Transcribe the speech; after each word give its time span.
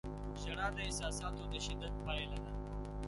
•ژړا 0.41 0.67
د 0.75 0.77
احساساتو 0.85 1.43
د 1.51 1.53
شدت 1.65 1.93
پایله 2.05 2.37
ده. 2.45 2.51